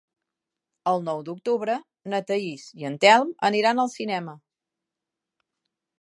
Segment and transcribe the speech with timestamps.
[0.91, 1.75] El nou d'octubre
[2.13, 4.37] na Thaís i en Telm aniran al cinema.